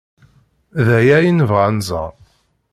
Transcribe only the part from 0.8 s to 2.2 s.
D aya ay nebɣa ad nẓer.